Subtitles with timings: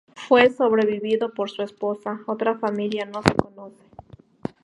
[0.15, 3.85] Fue sobrevivido por su esposa; otra familia no se conoce.